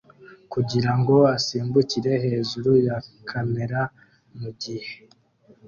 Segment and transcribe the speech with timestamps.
[0.51, 2.97] kugirango asimbukire hejuru ya
[3.29, 3.79] kamera
[4.39, 4.93] mugihe